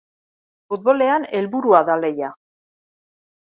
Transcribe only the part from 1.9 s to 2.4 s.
da lehia.